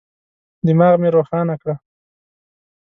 دماغ 0.65 0.93
مي 1.01 1.09
روښانه 1.15 1.55
کړه. 1.61 1.75